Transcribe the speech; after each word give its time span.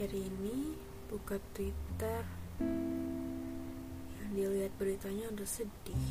akhir 0.00 0.16
ini 0.16 0.72
buka 1.12 1.36
Twitter 1.52 2.24
yang 4.16 4.32
dilihat 4.32 4.72
beritanya 4.80 5.28
udah 5.28 5.44
sedih. 5.44 6.04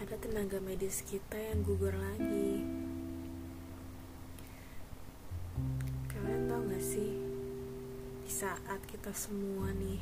Ada 0.00 0.16
tenaga 0.16 0.64
medis 0.64 1.04
kita 1.04 1.36
yang 1.36 1.60
gugur 1.60 1.92
lagi. 1.92 2.64
Kalian 6.08 6.48
tau 6.48 6.64
gak 6.72 6.80
sih, 6.80 7.20
di 8.24 8.32
saat 8.32 8.80
kita 8.88 9.12
semua 9.12 9.76
nih 9.76 10.00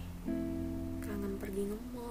kangen 1.03 1.35
pergi 1.35 1.67
nge-mall, 1.67 2.10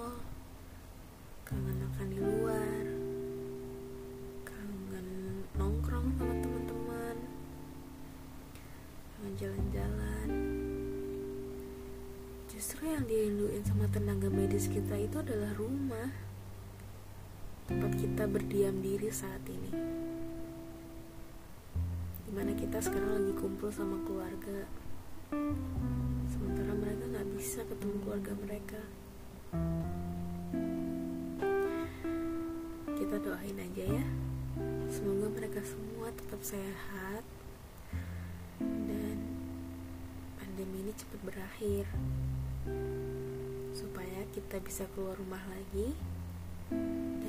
Justru 12.70 12.86
yang 12.86 13.02
dirinduin 13.10 13.66
sama 13.66 13.90
tenaga 13.90 14.30
medis 14.30 14.70
kita 14.70 14.94
itu 14.94 15.18
adalah 15.18 15.50
rumah, 15.58 16.06
tempat 17.66 17.98
kita 17.98 18.30
berdiam 18.30 18.78
diri 18.78 19.10
saat 19.10 19.42
ini. 19.50 19.74
Di 22.22 22.30
mana 22.30 22.54
kita 22.54 22.78
sekarang 22.78 23.26
lagi 23.26 23.34
kumpul 23.42 23.74
sama 23.74 23.98
keluarga, 24.06 24.70
sementara 26.30 26.78
mereka 26.78 27.10
nggak 27.10 27.30
bisa 27.42 27.66
ketemu 27.66 27.96
keluarga 28.06 28.34
mereka. 28.38 28.82
Kita 32.86 33.16
doain 33.18 33.58
aja 33.66 33.84
ya, 33.98 34.06
semoga 34.94 35.26
mereka 35.34 35.66
semua 35.66 36.14
tetap 36.14 36.46
sehat 36.46 37.26
ini 40.90 40.98
cepat 40.98 41.22
berakhir 41.22 41.86
supaya 43.78 44.26
kita 44.34 44.58
bisa 44.58 44.90
keluar 44.98 45.14
rumah 45.22 45.46
lagi 45.46 45.94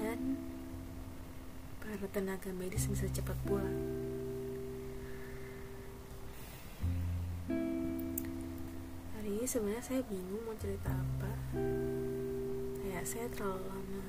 dan 0.00 0.40
para 1.76 2.08
tenaga 2.08 2.56
medis 2.56 2.88
bisa 2.88 3.04
cepat 3.12 3.36
pulang. 3.44 3.76
Hari 9.20 9.28
ini 9.28 9.44
sebenarnya 9.44 9.84
saya 9.84 10.08
bingung 10.08 10.40
mau 10.48 10.56
cerita 10.56 10.96
apa. 10.96 11.32
Kayak 12.80 13.04
saya 13.04 13.28
terlalu 13.28 13.60
lama 13.68 14.04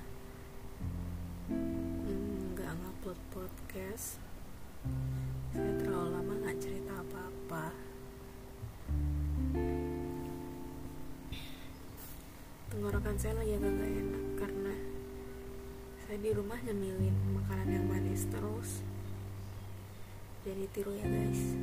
mm, 1.51 2.55
nggak 2.55 2.71
ngupload 2.71 3.19
podcast. 3.35 4.15
Saya 5.51 5.75
terlalu 5.75 6.07
lama 6.15 6.39
nggak 6.39 6.55
cerita 6.55 7.03
apa-apa. 7.03 7.90
Tenggorokan 12.71 13.19
saya 13.19 13.35
lagi 13.35 13.59
agak 13.59 13.83
gak 13.83 13.91
enak 13.99 14.23
karena 14.39 14.71
saya 16.07 16.17
di 16.23 16.31
rumah 16.31 16.55
nyemilin 16.63 17.11
makanan 17.35 17.67
yang 17.67 17.83
manis 17.83 18.23
terus. 18.31 18.79
Jadi 20.47 20.71
tiru 20.71 20.95
ya 20.95 21.03
guys. 21.03 21.59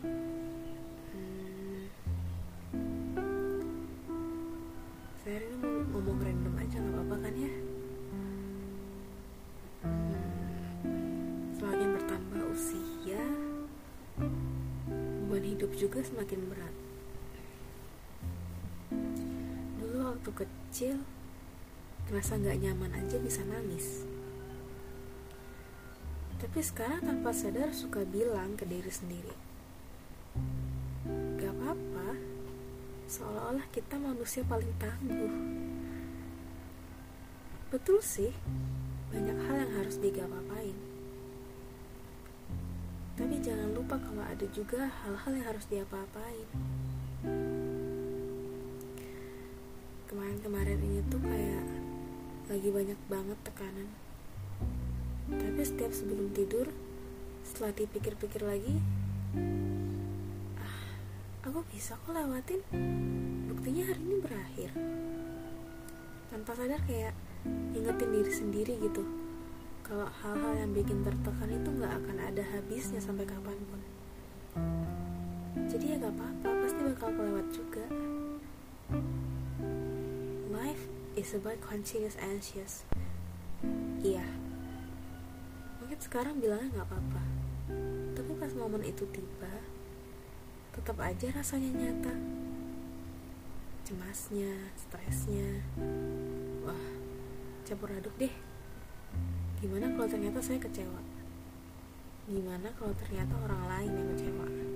Hmm. 0.00 1.84
Saya 5.20 5.36
ini 5.36 5.56
mau 5.60 5.84
ngomong 6.00 6.16
random 6.16 6.54
aja 6.56 6.76
nggak 6.80 6.94
apa-apa 7.04 7.16
kan 7.28 7.34
ya? 7.36 7.52
Hmm. 8.08 8.72
Semakin 11.60 11.88
bertambah 11.92 12.40
usia, 12.56 13.20
beban 15.28 15.44
hidup 15.44 15.76
juga 15.76 16.00
semakin 16.00 16.40
berat. 16.48 16.87
Kecil, 20.68 21.00
ngerasa 22.12 22.36
nggak 22.36 22.60
nyaman 22.60 22.92
aja 22.92 23.16
bisa 23.16 23.40
nangis. 23.48 24.04
Tapi 26.36 26.60
sekarang 26.60 27.00
tanpa 27.02 27.32
sadar 27.32 27.72
suka 27.72 28.04
bilang 28.04 28.52
ke 28.54 28.68
diri 28.68 28.92
sendiri, 28.92 29.32
gak 31.40 31.50
apa-apa, 31.56 32.14
seolah-olah 33.08 33.66
kita 33.72 33.96
manusia 33.96 34.44
paling 34.44 34.70
tangguh. 34.76 35.34
Betul 37.72 38.04
sih, 38.04 38.30
banyak 39.10 39.38
hal 39.48 39.56
yang 39.66 39.72
harus 39.82 39.96
digap-apain. 39.98 40.78
Tapi 43.18 43.34
jangan 43.42 43.74
lupa 43.74 43.98
kalau 43.98 44.22
ada 44.22 44.46
juga 44.54 44.86
hal-hal 45.02 45.32
yang 45.32 45.46
harus 45.48 45.66
diapa-apain. 45.66 46.46
Kemarin-kemarin 50.08 50.80
ini 50.80 51.04
tuh 51.12 51.20
kayak 51.20 51.68
lagi 52.48 52.68
banyak 52.72 52.96
banget 53.12 53.38
tekanan. 53.44 53.92
Tapi 55.28 55.60
setiap 55.60 55.92
sebelum 55.92 56.32
tidur, 56.32 56.72
setelah 57.44 57.76
dipikir-pikir 57.76 58.40
lagi, 58.40 58.80
ah, 60.56 60.80
aku 61.44 61.60
bisa 61.68 62.00
kok 62.00 62.16
lewatin. 62.16 62.64
Buktinya 63.52 63.84
hari 63.84 64.00
ini 64.00 64.16
berakhir. 64.16 64.70
Tanpa 66.32 66.56
sadar 66.56 66.80
kayak 66.88 67.12
ingetin 67.76 68.08
diri 68.08 68.32
sendiri 68.32 68.74
gitu. 68.80 69.04
Kalau 69.84 70.08
hal-hal 70.24 70.56
yang 70.56 70.72
bikin 70.72 71.04
tertekan 71.04 71.52
itu 71.52 71.68
nggak 71.68 71.92
akan 72.00 72.16
ada 72.16 72.42
habisnya 72.56 73.04
sampai 73.04 73.28
kapan 73.28 73.60
pun. 73.68 73.80
Jadi 75.68 75.84
ya 75.92 76.00
gak 76.00 76.16
apa-apa, 76.16 76.48
pasti 76.64 76.80
bakal 76.80 77.08
kelewat 77.12 77.46
juga. 77.52 77.84
Is 81.18 81.34
about 81.34 81.58
continuous 81.58 82.14
anxious. 82.22 82.86
Iya. 84.06 84.22
Mungkin 85.82 85.98
sekarang 85.98 86.38
bilangnya 86.38 86.78
nggak 86.78 86.86
apa-apa. 86.86 87.24
Tapi 88.14 88.38
pas 88.38 88.54
momen 88.54 88.86
itu 88.86 89.02
tiba, 89.10 89.50
tetap 90.78 90.94
aja 91.02 91.26
rasanya 91.34 91.74
nyata. 91.74 92.14
Cemasnya, 93.82 94.70
stresnya. 94.78 95.66
Wah, 96.62 96.86
campur 97.66 97.90
aduk 97.98 98.14
deh. 98.14 98.30
Gimana 99.58 99.90
kalau 99.98 100.06
ternyata 100.06 100.38
saya 100.38 100.62
kecewa? 100.62 101.02
Gimana 102.30 102.70
kalau 102.78 102.94
ternyata 102.94 103.34
orang 103.42 103.66
lain 103.66 103.90
yang 103.90 104.08
kecewa? 104.14 104.67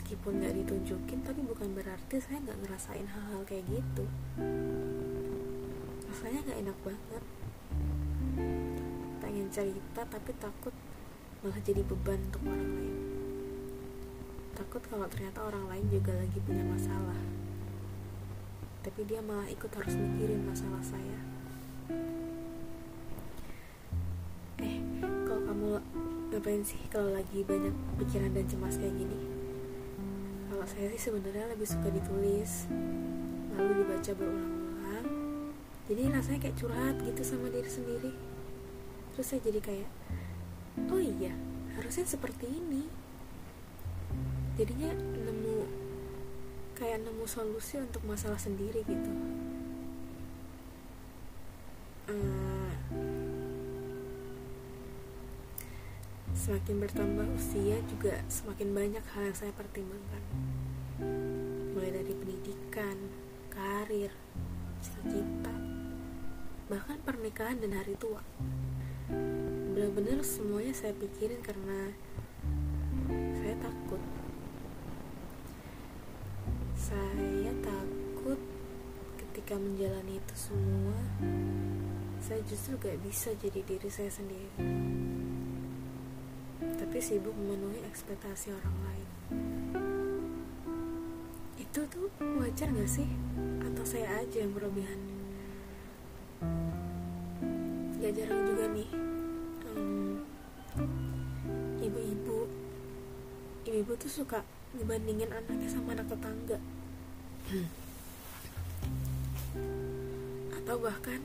Meskipun 0.00 0.40
gak 0.40 0.56
ditunjukin, 0.56 1.20
tapi 1.20 1.44
bukan 1.44 1.76
berarti 1.76 2.16
saya 2.24 2.40
gak 2.40 2.56
ngerasain 2.64 3.04
hal-hal 3.04 3.44
kayak 3.44 3.68
gitu. 3.68 4.08
Rasanya 6.08 6.40
gak 6.40 6.58
enak 6.64 6.78
banget. 6.80 7.24
Pengen 9.20 9.52
cerita, 9.52 10.00
tapi 10.08 10.32
takut 10.40 10.72
malah 11.44 11.60
jadi 11.60 11.84
beban 11.84 12.16
untuk 12.16 12.48
orang 12.48 12.72
lain. 12.80 12.96
Takut 14.56 14.80
kalau 14.88 15.04
ternyata 15.12 15.44
orang 15.44 15.68
lain 15.68 15.84
juga 15.92 16.16
lagi 16.16 16.38
punya 16.48 16.64
masalah. 16.64 17.20
Tapi 18.80 19.04
dia 19.04 19.20
malah 19.20 19.52
ikut 19.52 19.68
harus 19.68 20.00
mikirin 20.00 20.48
masalah 20.48 20.80
saya. 20.80 21.20
Eh, 24.64 24.80
kalau 25.28 25.44
kamu 25.44 25.68
ngapain 26.32 26.64
sih 26.64 26.80
kalau 26.88 27.12
lagi 27.12 27.44
banyak 27.44 27.76
pikiran 28.00 28.32
dan 28.32 28.48
cemas 28.48 28.80
kayak 28.80 28.96
gini? 28.96 29.39
Kalau 30.60 30.76
saya 30.76 30.92
sih 30.92 31.08
sebenarnya 31.08 31.56
lebih 31.56 31.64
suka 31.64 31.88
ditulis, 31.88 32.68
lalu 33.56 33.80
dibaca 33.80 34.12
berulang-ulang. 34.12 35.08
Jadi 35.88 36.12
rasanya 36.12 36.36
kayak 36.44 36.56
curhat 36.60 37.00
gitu 37.00 37.22
sama 37.24 37.48
diri 37.48 37.64
sendiri. 37.64 38.12
Terus 39.16 39.24
saya 39.24 39.40
jadi 39.40 39.56
kayak, 39.56 39.88
oh 40.92 41.00
iya, 41.00 41.32
harusnya 41.80 42.04
seperti 42.04 42.44
ini. 42.44 42.84
Jadinya 44.60 44.92
nemu 45.00 45.64
kayak 46.76 47.08
nemu 47.08 47.24
solusi 47.24 47.80
untuk 47.80 48.04
masalah 48.04 48.36
sendiri 48.36 48.84
gitu. 48.84 49.12
Eh, 52.12 52.39
Semakin 56.50 56.82
bertambah 56.82 57.26
usia 57.38 57.78
juga 57.86 58.26
semakin 58.26 58.74
banyak 58.74 59.04
hal 59.14 59.22
yang 59.30 59.38
saya 59.38 59.54
pertimbangkan. 59.54 60.18
Mulai 61.78 61.94
dari 61.94 62.10
pendidikan, 62.10 62.98
karir, 63.54 64.10
cita-cita, 64.82 65.54
bahkan 66.66 66.98
pernikahan 67.06 67.62
dan 67.62 67.78
hari 67.78 67.94
tua. 67.94 68.18
Benar-benar 69.78 70.26
semuanya 70.26 70.74
saya 70.74 70.90
pikirin 70.98 71.38
karena 71.38 71.94
saya 73.38 73.54
takut. 73.62 74.02
Saya 76.74 77.54
takut 77.62 78.42
ketika 79.22 79.54
menjalani 79.54 80.18
itu 80.18 80.34
semua, 80.34 80.98
saya 82.18 82.42
justru 82.42 82.74
gak 82.74 82.98
bisa 83.06 83.30
jadi 83.38 83.62
diri 83.62 83.86
saya 83.86 84.10
sendiri. 84.10 84.99
Tapi 86.90 86.98
sibuk 86.98 87.30
memenuhi 87.38 87.86
ekspektasi 87.86 88.50
orang 88.50 88.76
lain. 88.82 89.08
Itu 91.54 91.86
tuh 91.86 92.10
wajar 92.18 92.66
gak 92.66 92.90
sih? 92.90 93.06
Atau 93.62 93.86
saya 93.86 94.18
aja 94.18 94.42
yang 94.42 94.50
berlebihan? 94.50 94.98
Gak 98.02 98.10
jarang 98.10 98.42
juga 98.42 98.66
nih 98.74 98.90
ibu-ibu 101.80 102.46
ibu-ibu 103.66 103.92
tuh 103.94 104.10
suka 104.10 104.42
dibandingin 104.74 105.30
anaknya 105.30 105.68
sama 105.70 105.96
anak 105.96 106.06
tetangga 106.06 106.58
atau 110.60 110.76
bahkan 110.78 111.22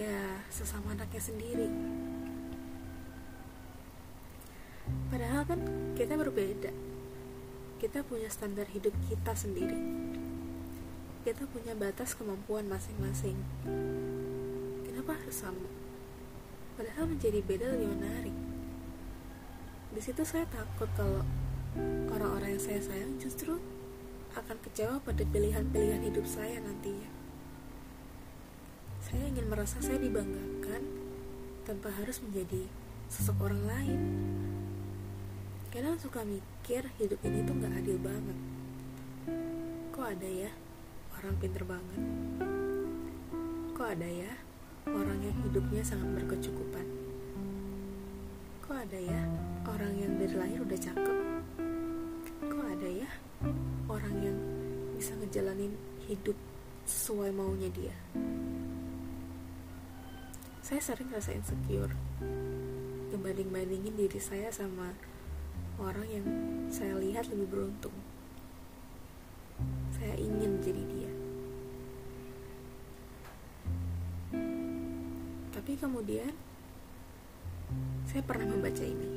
ya 0.00 0.40
sesama 0.48 0.96
anaknya 0.96 1.20
sendiri 1.20 1.68
padahal 5.14 5.46
kan 5.46 5.60
kita 5.94 6.18
berbeda. 6.18 6.74
Kita 7.78 8.02
punya 8.02 8.26
standar 8.26 8.66
hidup 8.74 8.90
kita 9.06 9.30
sendiri. 9.38 9.78
Kita 11.22 11.46
punya 11.54 11.78
batas 11.78 12.18
kemampuan 12.18 12.66
masing-masing. 12.66 13.38
Kenapa 14.82 15.14
harus 15.14 15.38
sama? 15.38 15.70
Padahal 16.74 17.06
menjadi 17.06 17.38
beda 17.46 17.78
lebih 17.78 17.94
menarik. 17.94 18.34
Di 19.94 20.02
situ 20.02 20.26
saya 20.26 20.50
takut 20.50 20.90
kalau 20.98 21.22
orang-orang 22.10 22.58
yang 22.58 22.64
saya 22.66 22.82
sayang 22.82 23.14
justru 23.22 23.62
akan 24.34 24.58
kecewa 24.66 24.98
pada 24.98 25.22
pilihan-pilihan 25.22 26.10
hidup 26.10 26.26
saya 26.26 26.58
nantinya. 26.58 27.06
Saya 28.98 29.30
ingin 29.30 29.46
merasa 29.46 29.78
saya 29.78 30.02
dibanggakan 30.02 30.82
tanpa 31.62 31.94
harus 32.02 32.18
menjadi 32.18 32.66
sosok 33.06 33.46
orang 33.46 33.62
lain 33.62 34.00
kadang 35.84 36.00
suka 36.00 36.24
mikir 36.24 36.80
hidup 36.96 37.20
ini 37.28 37.44
tuh 37.44 37.60
gak 37.60 37.76
adil 37.76 38.00
banget 38.00 38.38
kok 39.92 40.16
ada 40.16 40.24
ya 40.32 40.50
orang 41.12 41.36
pinter 41.36 41.60
banget 41.60 42.00
kok 43.76 43.92
ada 43.92 44.08
ya 44.08 44.32
orang 44.88 45.20
yang 45.20 45.36
hidupnya 45.44 45.84
sangat 45.84 46.08
berkecukupan. 46.16 46.86
Kok 48.64 48.76
ada 48.80 48.96
ya 48.96 49.20
orang 49.68 49.92
yang 49.96 50.12
dari 50.16 50.34
lahir 50.36 50.60
udah 50.64 50.80
cakep? 50.80 51.18
Kok 52.48 52.66
ada 52.68 52.88
ya 52.88 53.10
orang 53.88 54.16
yang 54.24 54.36
bisa 54.96 55.12
ngejalanin 55.20 55.76
hidup 56.08 56.36
sesuai 56.88 57.32
maunya 57.32 57.68
dia? 57.72 57.96
Saya 60.64 60.80
sering 60.80 61.12
rasa 61.12 61.36
insecure 61.36 61.92
Ngebanding-bandingin 63.12 64.00
diri 64.00 64.16
saya 64.16 64.48
sama 64.48 64.96
orang 65.78 66.06
yang 66.10 66.26
saya 66.70 66.94
lihat 66.98 67.30
lebih 67.30 67.48
beruntung 67.50 67.96
Saya 69.94 70.14
ingin 70.18 70.58
jadi 70.62 70.82
dia 70.90 71.12
Tapi 75.54 75.80
kemudian 75.80 76.34
saya 78.04 78.20
pernah 78.20 78.46
membaca 78.52 78.84
ini. 78.84 79.10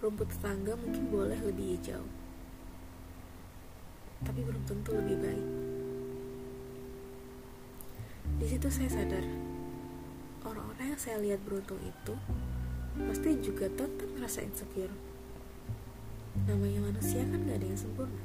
Rumput 0.00 0.32
tetangga 0.32 0.78
mungkin 0.78 1.10
boleh 1.10 1.38
lebih 1.42 1.76
hijau, 1.76 2.02
tapi 4.22 4.40
belum 4.46 4.62
tentu 4.64 4.94
lebih 4.94 5.18
baik. 5.18 5.48
Di 8.38 8.46
situ 8.46 8.66
saya 8.70 8.90
sadar, 8.90 9.26
orang-orang 10.46 10.94
yang 10.94 11.00
saya 11.02 11.18
lihat 11.18 11.42
beruntung 11.42 11.82
itu 11.82 12.14
pasti 13.06 13.38
juga 13.38 13.70
tetap 13.70 14.08
merasa 14.18 14.42
insecure. 14.42 14.94
Namanya 16.46 16.90
manusia 16.90 17.22
kan 17.22 17.38
gak 17.46 17.58
ada 17.62 17.66
yang 17.66 17.78
sempurna. 17.78 18.22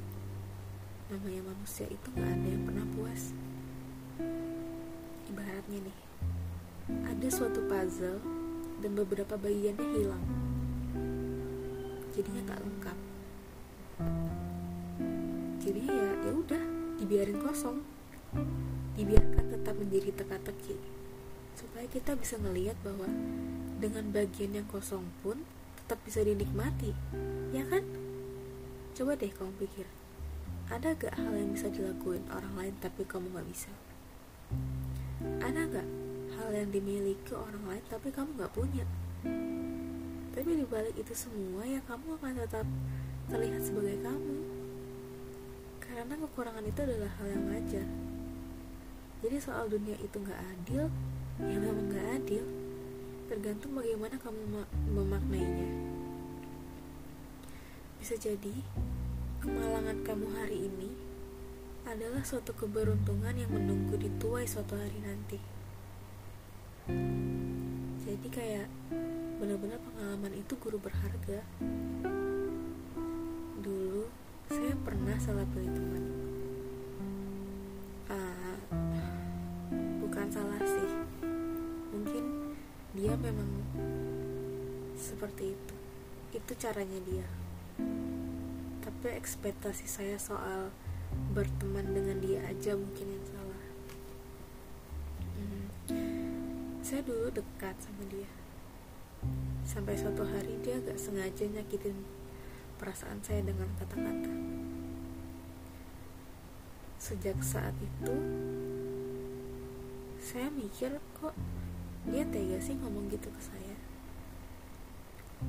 Namanya 1.12 1.42
manusia 1.54 1.86
itu 1.86 2.08
gak 2.14 2.30
ada 2.30 2.48
yang 2.48 2.62
pernah 2.66 2.86
puas. 2.98 3.30
Ibaratnya 5.30 5.78
nih 5.84 5.98
ada 6.84 7.28
suatu 7.32 7.64
puzzle 7.64 8.20
dan 8.84 8.92
beberapa 8.92 9.40
bagiannya 9.40 9.86
hilang. 9.96 10.24
Jadinya 12.12 12.40
nggak 12.44 12.60
lengkap. 12.60 12.98
Jadinya 15.64 15.92
ya 15.96 16.10
ya 16.28 16.32
udah 16.36 16.62
dibiarin 17.00 17.40
kosong. 17.40 17.80
Dibiarkan 18.94 19.44
tetap 19.48 19.74
menjadi 19.80 20.12
teka-teki. 20.12 20.76
Supaya 21.56 21.86
kita 21.88 22.12
bisa 22.20 22.36
ngelihat 22.36 22.76
bahwa 22.84 23.08
dengan 23.84 24.08
bagian 24.16 24.56
yang 24.56 24.64
kosong 24.64 25.04
pun 25.20 25.44
tetap 25.76 26.00
bisa 26.08 26.24
dinikmati 26.24 26.96
ya 27.52 27.68
kan? 27.68 27.84
Coba 28.96 29.12
deh 29.12 29.28
kamu 29.28 29.52
pikir 29.60 29.84
ada 30.72 30.96
gak 30.96 31.12
hal 31.20 31.36
yang 31.36 31.52
bisa 31.52 31.68
dilakuin 31.68 32.24
orang 32.32 32.56
lain 32.56 32.74
tapi 32.80 33.04
kamu 33.04 33.28
gak 33.36 33.44
bisa? 33.44 33.68
Ada 35.44 35.68
gak 35.68 35.88
hal 36.40 36.48
yang 36.56 36.72
dimiliki 36.72 37.36
orang 37.36 37.60
lain 37.68 37.84
tapi 37.92 38.08
kamu 38.08 38.32
gak 38.40 38.56
punya? 38.56 38.88
Tapi 40.32 40.50
dibalik 40.64 40.96
itu 40.96 41.12
semua 41.12 41.68
ya 41.68 41.84
kamu 41.84 42.16
akan 42.16 42.40
tetap 42.40 42.64
terlihat 43.28 43.60
sebagai 43.60 44.00
kamu. 44.00 44.36
Karena 45.84 46.14
kekurangan 46.16 46.64
itu 46.64 46.80
adalah 46.80 47.12
hal 47.20 47.26
yang 47.28 47.44
wajar. 47.52 47.86
Jadi 49.20 49.36
soal 49.36 49.68
dunia 49.68 50.00
itu 50.00 50.16
gak 50.24 50.40
adil 50.40 50.88
ya 51.44 51.56
memang 51.60 51.92
gak 51.92 52.24
adil 52.24 52.44
tergantung 53.26 53.72
bagaimana 53.76 54.20
kamu 54.20 54.68
memaknainya 54.92 55.94
bisa 58.04 58.20
jadi 58.20 58.52
kemalangan 59.40 60.04
kamu 60.04 60.28
hari 60.36 60.68
ini 60.68 60.92
adalah 61.88 62.20
suatu 62.20 62.52
keberuntungan 62.52 63.32
yang 63.32 63.48
menunggu 63.48 63.96
dituai 63.96 64.44
suatu 64.44 64.76
hari 64.76 65.00
nanti. 65.00 65.40
Jadi 68.04 68.28
kayak 68.28 68.68
benar-benar 69.40 69.80
pengalaman 69.80 70.36
itu 70.36 70.52
guru 70.60 70.76
berharga. 70.76 71.40
Dulu 73.64 74.04
saya 74.52 74.76
pernah 74.84 75.16
salah 75.16 75.48
pilih 75.56 75.72
teman. 75.72 76.04
Uh, 78.12 78.56
bukan 80.04 80.28
salah 80.28 80.60
sih. 80.60 80.92
Mungkin 81.88 82.43
dia 82.94 83.14
memang 83.18 83.50
seperti 84.94 85.52
itu. 85.58 85.74
Itu 86.34 86.52
caranya 86.54 86.98
dia. 87.02 87.26
Tapi 88.82 89.06
ekspektasi 89.18 89.86
saya 89.86 90.16
soal 90.16 90.70
berteman 91.34 91.86
dengan 91.94 92.18
dia 92.22 92.40
aja 92.46 92.78
mungkin 92.78 93.06
yang 93.18 93.24
salah 93.26 93.62
hmm. 95.38 95.66
saya 96.82 97.00
dulu 97.02 97.26
dekat 97.34 97.74
sama 97.82 98.04
dia 98.10 98.30
sampai 99.66 99.94
suatu 99.98 100.22
hari 100.22 100.54
dia 100.62 100.78
gak 100.82 100.98
sengaja 101.00 101.48
nyakitin 101.48 101.96
perasaan 102.78 103.18
saya 103.24 103.42
dengan 103.42 103.70
kata-kata 103.80 104.32
sejak 107.02 107.38
saat 107.42 107.74
itu 107.82 108.14
saya 110.22 110.48
mikir 110.54 111.02
kok 111.18 111.34
dia 112.08 112.24
tega 112.28 112.58
sih 112.60 112.76
ngomong 112.76 113.08
gitu 113.08 113.28
ke 113.28 113.40
saya 113.40 113.76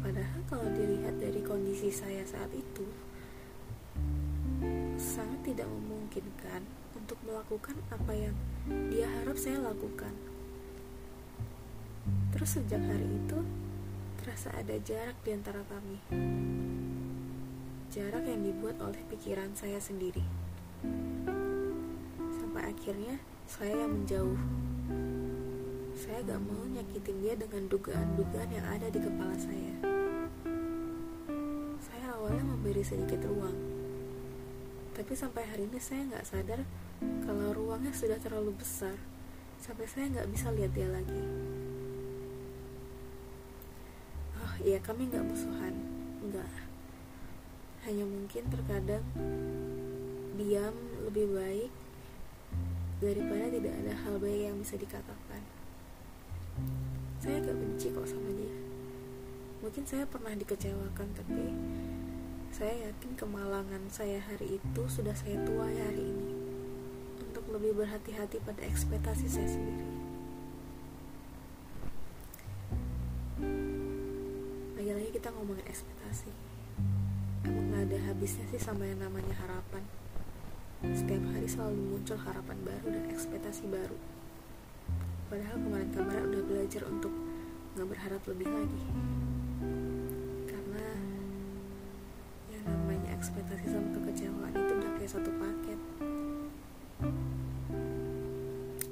padahal 0.03 0.41
kalau 0.51 0.67
dilihat 0.75 1.15
dari 1.19 1.39
kondisi 1.39 1.91
saya 1.91 2.23
saat 2.27 2.51
itu 2.51 2.83
sangat 4.95 5.39
tidak 5.43 5.67
memungkinkan 5.67 6.63
untuk 6.95 7.21
melakukan 7.27 7.77
apa 7.93 8.11
yang 8.17 8.35
dia 8.89 9.05
harap 9.05 9.37
saya 9.37 9.61
lakukan. 9.61 10.09
Terus 12.33 12.49
sejak 12.57 12.81
hari 12.81 13.05
itu, 13.05 13.39
terasa 14.17 14.49
ada 14.57 14.75
jarak 14.81 15.17
di 15.21 15.31
antara 15.37 15.61
kami. 15.69 16.01
Jarak 17.93 18.25
yang 18.25 18.41
dibuat 18.41 18.81
oleh 18.81 18.99
pikiran 19.13 19.53
saya 19.53 19.77
sendiri. 19.77 20.25
Sampai 22.41 22.73
akhirnya, 22.73 23.21
saya 23.45 23.85
yang 23.85 24.01
menjauh. 24.01 24.39
Saya 26.05 26.21
gak 26.21 26.41
mau 26.45 26.61
nyakitin 26.69 27.17
dia 27.25 27.33
dengan 27.33 27.65
dugaan-dugaan 27.65 28.49
yang 28.53 28.65
ada 28.69 28.87
di 28.93 28.99
kepala 29.01 29.35
saya. 29.41 29.73
Saya 31.81 32.05
awalnya 32.13 32.45
memberi 32.45 32.85
sedikit 32.85 33.25
ruang 33.25 33.75
tapi 34.95 35.11
sampai 35.11 35.43
hari 35.43 35.67
ini 35.67 35.75
saya 35.75 36.07
nggak 36.07 36.23
sadar 36.23 36.63
kalau 37.27 37.51
ruangnya 37.51 37.91
sudah 37.91 38.15
terlalu 38.15 38.55
besar 38.55 38.95
sampai 39.59 39.83
saya 39.91 40.07
nggak 40.07 40.31
bisa 40.31 40.47
lihat 40.55 40.71
dia 40.71 40.87
lagi. 40.87 41.19
Oh 44.39 44.55
iya 44.63 44.79
kami 44.79 45.11
nggak 45.11 45.27
musuhan, 45.27 45.75
nggak. 46.23 46.47
Hanya 47.83 48.07
mungkin 48.07 48.47
terkadang 48.47 49.03
diam 50.39 50.75
lebih 51.11 51.27
baik 51.27 51.71
daripada 53.03 53.51
tidak 53.51 53.75
ada 53.83 53.93
hal 53.99 54.15
baik 54.15 54.41
yang 54.47 54.57
bisa 54.63 54.79
dikatakan. 54.79 55.54
Saya 57.25 57.41
gak 57.41 57.57
benci 57.57 57.89
kok 57.89 58.05
sama 58.05 58.29
dia. 58.37 58.53
mungkin 59.65 59.81
saya 59.81 60.05
pernah 60.05 60.29
dikecewakan 60.37 61.09
tapi 61.17 61.49
saya 62.53 62.85
yakin 62.85 63.17
kemalangan 63.17 63.81
saya 63.89 64.21
hari 64.21 64.61
itu 64.61 64.81
sudah 64.85 65.17
saya 65.17 65.41
tuai 65.41 65.73
hari 65.73 66.05
ini 66.05 66.37
untuk 67.25 67.49
lebih 67.49 67.81
berhati-hati 67.81 68.45
pada 68.45 68.61
ekspektasi 68.61 69.25
saya 69.25 69.49
sendiri. 69.49 69.89
Lagi-lagi 74.77 75.09
kita 75.17 75.33
ngomongin 75.33 75.65
ekspektasi. 75.65 76.29
Emang 77.49 77.73
gak 77.73 77.89
ada 77.89 77.97
habisnya 78.05 78.45
sih 78.53 78.61
sama 78.61 78.85
yang 78.85 79.01
namanya 79.01 79.33
harapan. 79.41 79.81
Setiap 80.93 81.25
hari 81.33 81.49
selalu 81.49 81.81
muncul 81.89 82.21
harapan 82.21 82.61
baru 82.61 82.87
dan 82.93 83.09
ekspektasi 83.09 83.65
baru. 83.65 83.97
Padahal 85.35 85.59
kemarin-kemarin 85.67 86.25
udah 86.31 86.43
belajar 86.47 86.81
untuk 86.87 87.11
gak 87.75 87.91
berharap 87.91 88.23
lebih 88.23 88.47
lagi. 88.47 88.83
ekspektasi 93.15 93.67
sama 93.67 93.89
kekecewaan 93.99 94.53
itu 94.55 94.71
udah 94.79 94.91
kayak 94.95 95.11
satu 95.11 95.31
paket. 95.35 95.79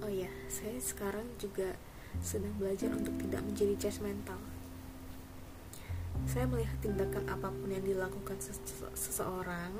Oh 0.04 0.12
iya 0.12 0.32
saya 0.52 0.76
sekarang 0.84 1.32
juga 1.40 1.80
sedang 2.20 2.52
belajar 2.60 2.92
untuk 2.92 3.16
tidak 3.24 3.40
menjadi 3.48 3.74
judgmental 3.88 4.44
saya 6.28 6.44
melihat 6.44 6.76
tindakan 6.84 7.24
apa 7.32 7.56
pun 7.56 7.72
yang 7.72 7.88
dilakukan 7.88 8.36
sese 8.44 8.84
seseorang 8.96 9.80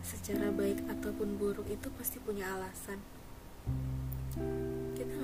secara 0.00 0.48
baik 0.48 0.80
ataupun 0.88 1.36
buruk 1.36 1.68
itu 1.68 1.92
pasti 1.92 2.20
punya 2.24 2.56
alasan 2.56 3.00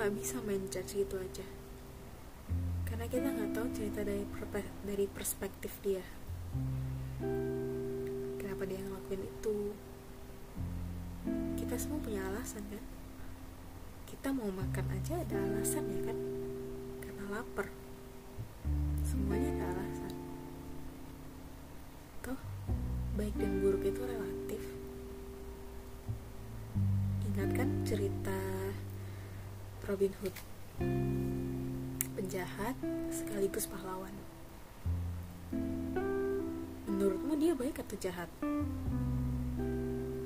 nggak 0.01 0.17
bisa 0.17 0.41
main 0.49 0.65
judge 0.73 0.97
gitu 0.97 1.21
aja. 1.21 1.45
Karena 2.89 3.05
kita 3.05 3.37
nggak 3.37 3.53
tahu 3.53 3.69
cerita 3.77 4.01
dari 4.01 4.25
dari 4.89 5.05
perspektif 5.05 5.77
dia. 5.85 6.01
Kenapa 8.41 8.65
dia 8.65 8.81
ngelakuin 8.81 9.29
itu? 9.29 9.77
Kita 11.61 11.77
semua 11.77 12.01
punya 12.01 12.25
alasan 12.33 12.65
kan? 12.73 12.81
Kita 14.09 14.33
mau 14.33 14.49
makan 14.49 14.89
aja 14.89 15.21
ada 15.21 15.37
alasan 15.37 15.85
ya 15.93 16.01
kan? 16.09 16.17
Karena 17.05 17.25
lapar. 17.37 17.69
Semuanya 19.05 19.53
ada 19.53 19.85
alasan. 19.85 20.17
Toh 22.25 22.41
baik 23.21 23.37
dan 23.37 23.53
buruk 23.61 23.85
itu 23.85 24.01
relatif. 24.01 24.65
Ingat 27.29 27.53
kan 27.53 27.69
cerita 27.85 28.40
Robin 29.91 30.15
Hood 30.23 30.37
penjahat 32.15 32.79
sekaligus 33.11 33.67
pahlawan 33.67 34.15
menurutmu 36.87 37.35
dia 37.35 37.59
baik 37.59 37.83
atau 37.83 37.99
jahat? 37.99 38.31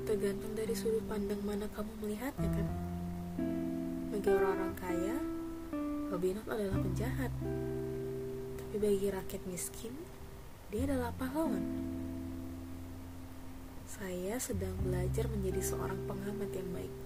Tergantung 0.05 0.53
dari 0.53 0.69
sudut 0.77 1.01
pandang 1.09 1.41
mana 1.41 1.65
kamu 1.73 1.97
melihatnya 1.97 2.45
kan? 2.45 2.67
Bagi 4.13 4.29
orang-orang 4.29 4.73
kaya, 4.77 5.17
Robin 6.13 6.37
Hood 6.37 6.49
adalah 6.53 6.77
penjahat. 6.85 7.33
Tapi 8.61 8.75
bagi 8.77 9.09
rakyat 9.09 9.41
miskin, 9.49 9.97
dia 10.69 10.85
adalah 10.85 11.09
pahlawan. 11.17 11.65
Saya 13.89 14.37
sedang 14.37 14.77
belajar 14.85 15.25
menjadi 15.25 15.73
seorang 15.73 16.05
pengamat 16.05 16.53
yang 16.53 16.69
baik. 16.69 17.04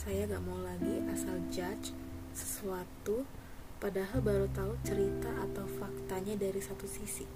Saya 0.00 0.24
gak 0.24 0.40
mau 0.48 0.56
lagi 0.64 1.04
asal 1.12 1.36
judge 1.52 1.92
sesuatu 2.32 3.28
padahal 3.76 4.24
baru 4.24 4.48
tahu 4.48 4.72
cerita 4.80 5.28
atau 5.44 5.68
faktanya 5.76 6.40
dari 6.40 6.56
satu 6.56 6.88
sisi. 6.88 7.28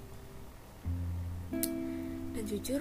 Dan 2.33 2.41
jujur, 2.49 2.81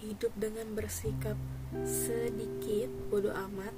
hidup 0.00 0.32
dengan 0.32 0.72
bersikap 0.72 1.36
sedikit 1.84 2.88
bodoh 3.12 3.36
amat 3.52 3.76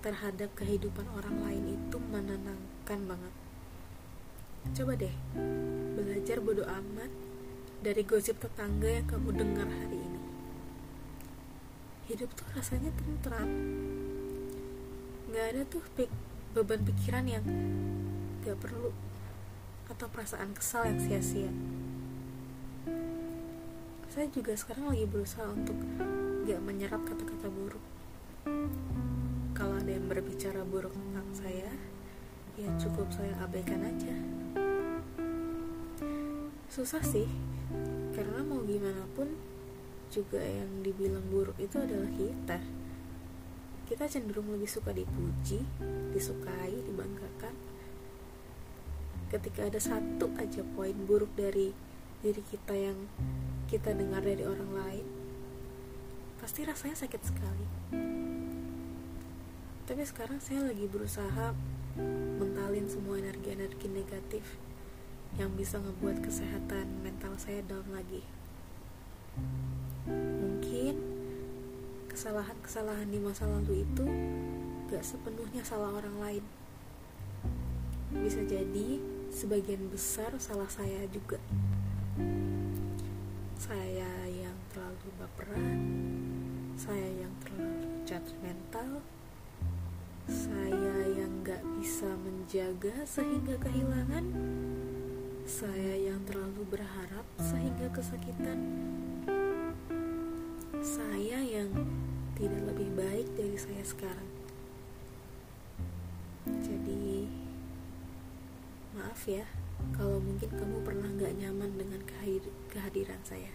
terhadap 0.00 0.48
kehidupan 0.56 1.04
orang 1.12 1.36
lain 1.44 1.76
itu 1.76 2.00
menenangkan 2.00 3.00
banget. 3.04 3.34
Coba 4.72 4.96
deh, 4.96 5.12
belajar 5.92 6.40
bodoh 6.40 6.64
amat 6.64 7.12
dari 7.84 8.00
gosip 8.00 8.40
tetangga 8.40 8.96
yang 8.96 9.04
kamu 9.04 9.28
dengar 9.36 9.68
hari 9.68 10.00
ini. 10.00 10.20
Hidup 12.08 12.32
tuh 12.32 12.48
rasanya 12.56 12.88
tentram. 12.96 13.52
Gak 15.32 15.56
ada 15.56 15.64
tuh 15.64 15.80
beban 16.52 16.84
pikiran 16.84 17.24
yang 17.24 17.40
gak 18.44 18.60
perlu 18.60 18.92
atau 19.88 20.04
perasaan 20.12 20.52
kesal 20.52 20.84
yang 20.84 21.00
sia-sia. 21.00 21.48
Saya 24.12 24.28
juga 24.28 24.52
sekarang 24.52 24.92
lagi 24.92 25.08
berusaha 25.08 25.48
untuk 25.48 25.72
gak 26.44 26.60
menyerap 26.60 27.00
kata-kata 27.08 27.48
buruk. 27.48 27.80
Kalau 29.56 29.80
ada 29.80 29.88
yang 29.88 30.04
berbicara 30.04 30.68
buruk 30.68 30.92
tentang 30.92 31.28
saya 31.32 31.72
ya 32.60 32.68
cukup 32.76 33.08
saya 33.08 33.32
abaikan 33.40 33.88
aja. 33.88 34.12
Susah 36.68 37.00
sih 37.00 37.24
karena 38.12 38.44
mau 38.44 38.60
gimana 38.68 39.08
pun 39.16 39.32
juga 40.12 40.44
yang 40.44 40.84
dibilang 40.84 41.24
buruk 41.32 41.56
itu 41.56 41.80
adalah 41.80 42.12
kita 42.20 42.81
kita 43.92 44.08
cenderung 44.08 44.48
lebih 44.48 44.72
suka 44.72 44.88
dipuji 44.88 45.60
disukai 46.16 46.72
dibanggakan. 46.88 47.52
Ketika 49.28 49.68
ada 49.68 49.76
satu 49.76 50.32
aja 50.40 50.64
poin 50.72 50.96
buruk 51.04 51.28
dari 51.36 51.76
diri 52.24 52.40
kita 52.40 52.72
yang 52.72 52.96
kita 53.68 53.92
dengar 53.92 54.24
dari 54.24 54.48
orang 54.48 54.72
lain 54.72 55.06
pasti 56.40 56.64
rasanya 56.64 57.04
sakit 57.04 57.20
sekali. 57.20 57.68
Tapi 59.84 60.02
sekarang 60.08 60.40
saya 60.40 60.72
lagi 60.72 60.88
berusaha 60.88 61.52
mentalin 62.40 62.88
semua 62.88 63.20
energi-energi 63.20 63.92
negatif 63.92 64.56
yang 65.36 65.52
bisa 65.52 65.76
ngebuat 65.76 66.24
kesehatan 66.24 67.04
mental 67.04 67.36
saya 67.36 67.60
down 67.68 67.84
lagi 67.92 68.24
kesalahan-kesalahan 72.12 73.08
di 73.08 73.18
masa 73.18 73.48
lalu 73.48 73.82
itu 73.88 74.06
gak 74.92 75.04
sepenuhnya 75.04 75.64
salah 75.64 75.96
orang 75.96 76.16
lain. 76.20 76.44
Bisa 78.12 78.44
jadi 78.44 79.00
sebagian 79.32 79.88
besar 79.88 80.36
salah 80.36 80.68
saya 80.68 81.08
juga. 81.08 81.40
Saya 83.56 84.12
yang 84.28 84.56
terlalu 84.70 85.08
baperan 85.16 85.80
saya 86.82 87.08
yang 87.14 87.30
terlalu 87.38 88.02
judgmental 88.02 88.98
saya 90.26 90.96
yang 91.14 91.30
gak 91.46 91.62
bisa 91.78 92.10
menjaga 92.26 93.06
sehingga 93.06 93.54
kehilangan 93.62 94.26
saya 95.46 96.10
yang 96.10 96.18
terlalu 96.26 96.66
berharap 96.74 97.22
sehingga 97.38 97.86
kesakitan 97.94 98.58
saya 100.82 101.38
yang 101.38 101.70
tidak 102.34 102.62
lebih 102.74 102.90
baik 102.98 103.30
dari 103.38 103.54
saya 103.54 103.86
sekarang 103.86 104.30
jadi 106.42 107.30
maaf 108.98 109.22
ya 109.30 109.46
kalau 109.94 110.18
mungkin 110.18 110.50
kamu 110.50 110.78
pernah 110.82 111.08
gak 111.18 111.34
nyaman 111.38 111.74
dengan 111.74 112.00
kehadiran 112.70 113.18
saya. 113.26 113.50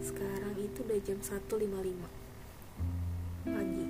Sekarang 0.00 0.54
itu 0.56 0.78
udah 0.84 0.98
jam 1.04 1.18
1.55 1.20 1.44
pagi. 3.44 3.86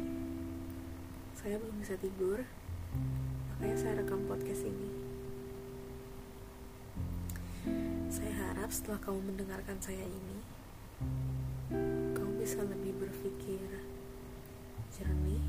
Saya 1.38 1.62
belum 1.62 1.76
bisa 1.78 1.95
tidur, 2.00 2.43
makanya 3.54 3.76
saya 3.78 3.93
rekam 4.02 4.26
podcast 4.26 4.66
ini. 4.66 4.94
Saya 8.25 8.57
harap 8.57 8.73
setelah 8.73 8.97
kamu 9.04 9.21
mendengarkan 9.37 9.76
saya 9.85 10.00
ini, 10.00 10.38
kamu 12.16 12.40
bisa 12.40 12.64
lebih 12.64 12.97
berpikir 12.97 13.61
jernih. 14.97 15.45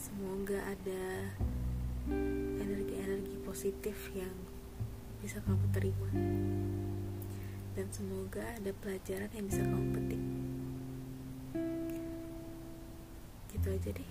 Semoga 0.00 0.56
ada 0.64 1.36
energi-energi 2.56 3.36
positif 3.44 4.08
yang 4.16 4.32
bisa 5.20 5.44
kamu 5.44 5.68
terima. 5.76 6.08
Dan 7.76 7.92
semoga 7.92 8.56
ada 8.56 8.72
pelajaran 8.80 9.28
yang 9.36 9.52
bisa 9.52 9.60
kamu 9.60 9.92
petik. 9.92 10.22
Gitu 13.52 13.66
aja 13.76 13.90
deh 13.92 14.10